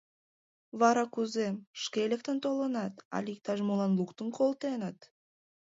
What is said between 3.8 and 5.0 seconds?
луктын колтеныт?